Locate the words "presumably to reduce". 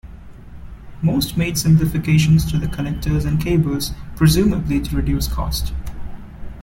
4.15-5.27